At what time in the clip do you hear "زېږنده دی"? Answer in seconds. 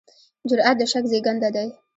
1.11-1.67